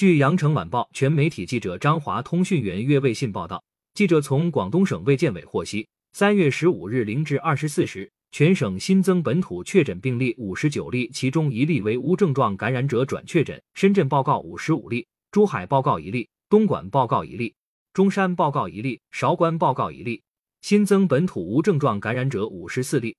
[0.00, 3.62] 据羊城晚报全媒体记者张华通讯员岳卫信报道，
[3.92, 13.62] 记者从广东省卫健委获悉，三月十五日零至二十四时，全省新增本土确诊病例五十九例，其中一例为无症状感染者转确诊。
[13.74, 17.54] 深圳报告五十五例，珠海报告一例，东莞报告一例，
[17.92, 20.22] 中山报告一例，韶关报告一例。
[20.62, 23.14] 新增本土无症状感染者五十四例，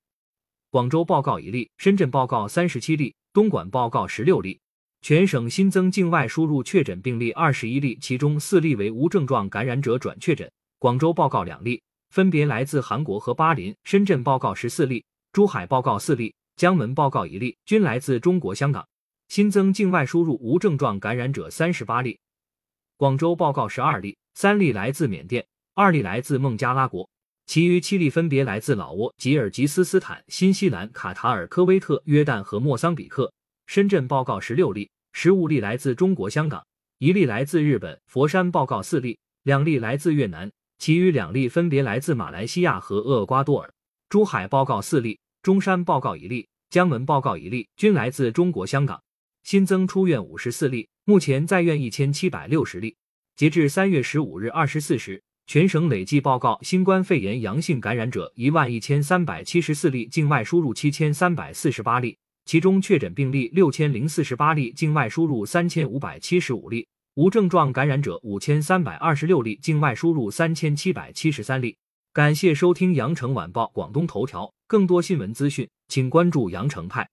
[0.71, 4.59] 广州报告一例，深圳报告三十七例，东莞报告十六例。
[5.01, 10.49] 全省新增境外输入确诊病例二十一例，其中四例为无症状感染者转确诊。
[10.77, 11.81] 广州报告两例，
[12.11, 13.75] 分别来自韩国和巴林。
[13.83, 15.03] 深圳报告十四例，
[15.33, 18.87] 珠海报告四例，江门报告一例，均来自中国香港。
[19.27, 22.19] 新增境外输入无症状感染者三十八例。
[22.95, 27.09] 广州报告十二例，三例来自缅甸，二例来自孟加拉国，
[27.47, 33.33] 其余七例分别来自老挝、吉尔吉斯斯坦、新西兰、卡塔尔、科威特、约旦和莫桑比克。
[33.67, 36.65] 深圳报告十六例，十五例来自中国香港，
[36.97, 37.99] 一例来自日本。
[38.07, 43.71] 佛山报告四例，两例来自越南，其余两例分别来自马来西亚和厄瓜多尔。
[44.09, 49.01] 珠海报告四例，中山报告一例，江门报告一例，均来自中国香港。
[49.43, 52.95] 新增出院五十四例，目前在院一千七百六十例。
[53.35, 62.17] 截至三月十五日二十四时，全省累计报告新冠肺炎阳性感染者一万一千三百七十四例，境外输入七千三百四十八例。
[62.45, 71.77] 其中确诊病例六千零四十八例，境外输入三千五百七十五例；无症状感染者五千三百二十六例，境外输入三千七百七十三例。
[72.13, 77.11] 感谢收听羊城晚报广东头条，更多新闻资讯，请关注羊城派。